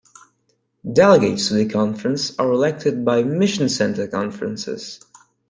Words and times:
Delegates 0.93 1.49
to 1.49 1.53
the 1.53 1.69
conference 1.69 2.35
are 2.39 2.51
elected 2.51 3.05
by 3.05 3.21
Mission 3.21 3.69
Center 3.69 4.07
conferences. 4.07 4.99